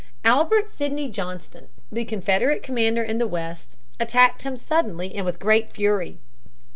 [0.25, 5.71] Albert Sidney Johnston, the Confederate commander in the West, attacked him suddenly and with great
[5.73, 6.17] fury.